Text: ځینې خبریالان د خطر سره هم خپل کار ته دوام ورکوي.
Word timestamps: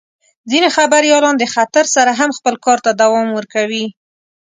ځینې 0.49 0.69
خبریالان 0.77 1.35
د 1.37 1.43
خطر 1.53 1.85
سره 1.95 2.11
هم 2.19 2.29
خپل 2.37 2.55
کار 2.65 2.79
ته 2.85 2.91
دوام 3.01 3.27
ورکوي. 3.37 3.85